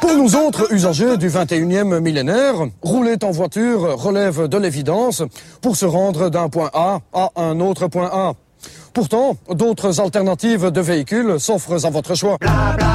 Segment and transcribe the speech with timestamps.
[0.00, 5.22] Pour nous autres usagers du 21e millénaire, rouler en voiture relève de l'évidence
[5.60, 8.32] pour se rendre d'un point A à un autre point A.
[8.92, 12.38] Pourtant, d'autres alternatives de véhicules s'offrent à votre choix.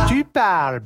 [0.07, 0.81] Tu parles.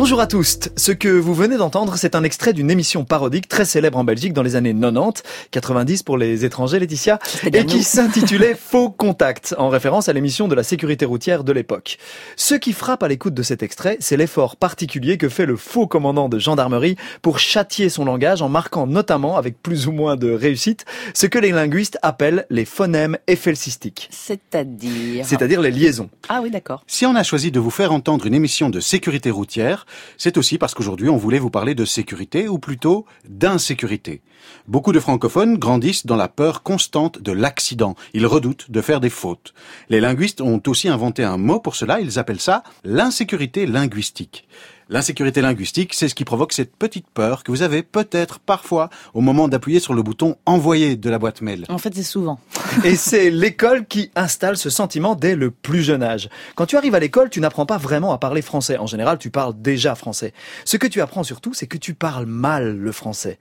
[0.00, 0.58] Bonjour à tous.
[0.78, 4.32] Ce que vous venez d'entendre, c'est un extrait d'une émission parodique très célèbre en Belgique
[4.32, 9.68] dans les années 90, 90 pour les étrangers, Laetitia, et qui s'intitulait Faux Contact, en
[9.68, 11.98] référence à l'émission de la sécurité routière de l'époque.
[12.36, 15.86] Ce qui frappe à l'écoute de cet extrait, c'est l'effort particulier que fait le faux
[15.86, 20.30] commandant de gendarmerie pour châtier son langage en marquant notamment, avec plus ou moins de
[20.30, 24.08] réussite, ce que les linguistes appellent les phonèmes éphelsistiques.
[24.10, 26.08] C'est-à-dire C'est-à-dire les liaisons.
[26.30, 26.84] Ah oui, d'accord.
[26.86, 29.84] Si on a choisi de vous faire entendre une émission de sécurité routière,
[30.16, 34.22] c'est aussi parce qu'aujourd'hui on voulait vous parler de sécurité ou plutôt d'insécurité.
[34.66, 37.94] Beaucoup de francophones grandissent dans la peur constante de l'accident.
[38.14, 39.54] Ils redoutent de faire des fautes.
[39.88, 44.48] Les linguistes ont aussi inventé un mot pour cela, ils appellent ça l'insécurité linguistique.
[44.92, 49.20] L'insécurité linguistique, c'est ce qui provoque cette petite peur que vous avez peut-être parfois au
[49.20, 51.64] moment d'appuyer sur le bouton envoyer de la boîte mail.
[51.68, 52.40] En fait, c'est souvent.
[52.84, 56.28] Et c'est l'école qui installe ce sentiment dès le plus jeune âge.
[56.56, 58.78] Quand tu arrives à l'école, tu n'apprends pas vraiment à parler français.
[58.78, 60.34] En général, tu parles déjà français.
[60.64, 63.38] Ce que tu apprends surtout, c'est que tu parles mal le français.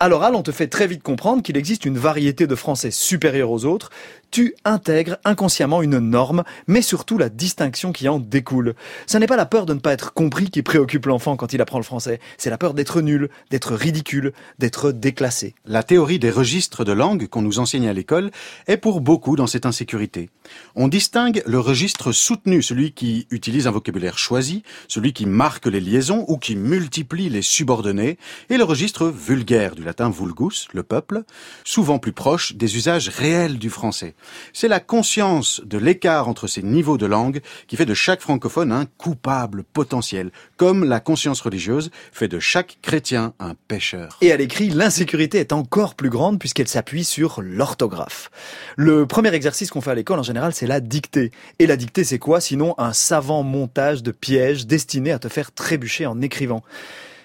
[0.00, 3.52] À l'oral, on te fait très vite comprendre qu'il existe une variété de français supérieurs
[3.52, 3.90] aux autres.
[4.32, 8.74] Tu intègres inconsciemment une norme, mais surtout la distinction qui en découle.
[9.06, 11.60] Ce n'est pas la peur de ne pas être compris qui préoccupe l'enfant quand il
[11.60, 12.20] apprend le français.
[12.38, 15.54] C'est la peur d'être nul, d'être ridicule, d'être déclassé.
[15.64, 18.30] La théorie des registres de langue qu'on nous enseigne à l'école
[18.66, 20.30] est pour beaucoup dans cette insécurité.
[20.74, 25.80] On distingue le registre soutenu, celui qui utilise un vocabulaire choisi, celui qui marque les
[25.80, 31.22] liaisons ou qui multiplie les subordonnés, et le registre vulgaire du latin vulgus, le peuple,
[31.64, 34.14] souvent plus proche des usages réels du français.
[34.52, 38.72] C'est la conscience de l'écart entre ces niveaux de langue qui fait de chaque francophone
[38.72, 44.16] un coupable potentiel, comme la conscience religieuse fait de chaque chrétien un pécheur.
[44.20, 48.30] Et à l'écrit, l'insécurité est encore plus grande puisqu'elle s'appuie sur l'orthographe.
[48.76, 51.30] Le premier exercice qu'on fait à l'école en général, c'est la dictée.
[51.58, 52.40] Et la dictée, c'est quoi?
[52.40, 56.62] Sinon un savant montage de pièges destinés à te faire trébucher en écrivant.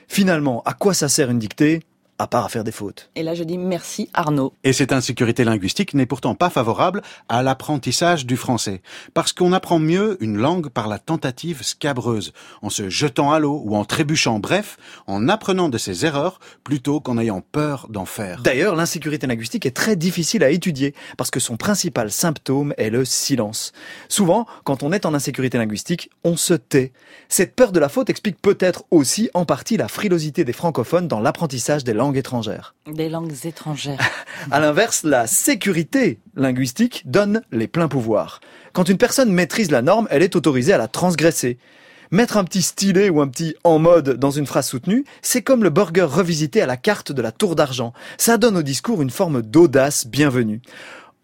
[0.07, 1.81] Finalement, à quoi ça sert une dictée?
[2.17, 3.09] À part à faire des fautes.
[3.15, 4.53] Et là, je dis merci Arnaud.
[4.63, 8.81] Et cette insécurité linguistique n'est pourtant pas favorable à l'apprentissage du français,
[9.13, 13.61] parce qu'on apprend mieux une langue par la tentative scabreuse, en se jetant à l'eau
[13.65, 14.77] ou en trébuchant, bref,
[15.07, 18.41] en apprenant de ses erreurs plutôt qu'en ayant peur d'en faire.
[18.41, 23.03] D'ailleurs, l'insécurité linguistique est très difficile à étudier, parce que son principal symptôme est le
[23.05, 23.73] silence.
[24.07, 26.93] Souvent, quand on est en insécurité linguistique, on se tait.
[27.27, 31.19] Cette peur de la faute explique peut-être aussi en partie la frilosité des francophones dans
[31.19, 32.75] l'apprentissage des langues étrangères.
[32.91, 33.99] Des langues étrangères.
[34.51, 38.39] à l'inverse, la sécurité linguistique donne les pleins pouvoirs.
[38.73, 41.57] Quand une personne maîtrise la norme, elle est autorisée à la transgresser.
[42.11, 45.63] Mettre un petit stylet ou un petit en mode dans une phrase soutenue, c'est comme
[45.63, 47.93] le burger revisité à la carte de la tour d'argent.
[48.17, 50.61] Ça donne au discours une forme d'audace bienvenue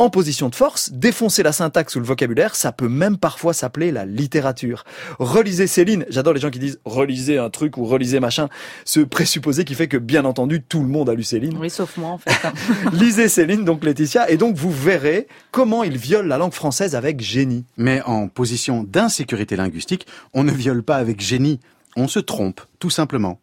[0.02, 3.92] en position de force, défoncer la syntaxe ou le vocabulaire, ça peut même parfois s'appeler
[3.92, 4.84] la littérature.
[5.20, 8.50] Relisez Céline, j'adore les gens qui disent relisez un truc ou relisez machin,
[8.84, 11.56] ce présupposé qui fait que bien entendu tout le monde a lu Céline.
[11.60, 12.32] Oui, sauf moi en fait.
[12.94, 17.22] Lisez Céline, donc Laetitia, et donc vous verrez comment il viole la langue française avec
[17.22, 17.66] génie.
[17.78, 21.60] Mais en position d'insécurité linguistique, on ne viole pas avec génie,
[21.96, 23.40] on se trompe, tout simplement.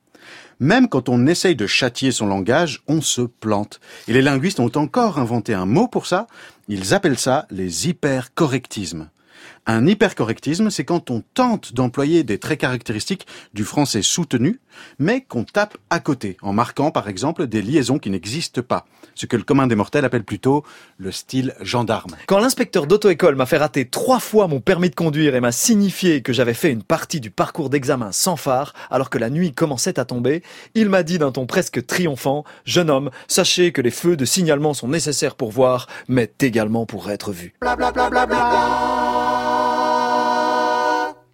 [0.61, 3.81] Même quand on essaye de châtier son langage, on se plante.
[4.09, 6.27] Et les linguistes ont encore inventé un mot pour ça.
[6.69, 9.09] Ils appellent ça les hypercorrectismes.
[9.67, 14.61] Un hypercorrectisme, c'est quand on tente d'employer des traits caractéristiques du français soutenu,
[14.99, 19.27] mais qu'on tape à côté, en marquant par exemple des liaisons qui n'existent pas, ce
[19.27, 20.65] que le commun des mortels appelle plutôt
[20.97, 22.17] le style gendarme.
[22.27, 26.23] Quand l'inspecteur d'auto-école m'a fait rater trois fois mon permis de conduire et m'a signifié
[26.23, 29.99] que j'avais fait une partie du parcours d'examen sans phare, alors que la nuit commençait
[29.99, 30.43] à tomber,
[30.75, 34.75] il m'a dit d'un ton presque triomphant, Jeune homme, sachez que les feux de signalement
[34.75, 37.55] sont nécessaires pour voir, mais également pour être vus.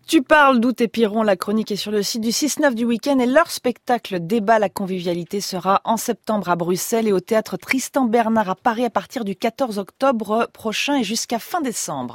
[0.06, 3.19] Tu parles d'où et Piron, la chronique est sur le site du 6-9 du week-end
[3.21, 8.05] et leur spectacle Débat la convivialité sera en septembre à Bruxelles et au théâtre Tristan
[8.05, 12.12] Bernard à Paris à partir du 14 octobre prochain et jusqu'à fin décembre.